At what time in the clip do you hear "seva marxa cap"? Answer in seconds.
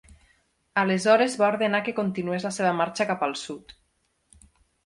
2.57-3.27